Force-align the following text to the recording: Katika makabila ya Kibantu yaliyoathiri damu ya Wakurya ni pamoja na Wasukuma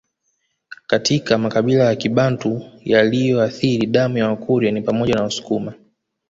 Katika 0.87 1.37
makabila 1.37 1.83
ya 1.83 1.95
Kibantu 1.95 2.61
yaliyoathiri 2.83 3.87
damu 3.87 4.17
ya 4.17 4.27
Wakurya 4.29 4.71
ni 4.71 4.81
pamoja 4.81 5.13
na 5.15 5.23
Wasukuma 5.23 5.73